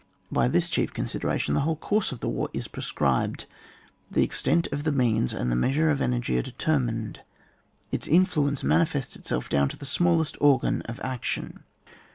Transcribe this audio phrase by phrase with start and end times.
[0.31, 3.45] By this chief consideration the whole course of the war is prescribed,
[4.09, 7.19] the extent of the means and the measure of energy are determined;
[7.91, 11.65] its influence manifests itself down to the smallest organ of action.